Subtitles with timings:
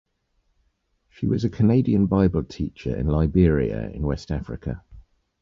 [1.11, 4.83] She was a Canadian Bible teacher in Liberia in West Africa.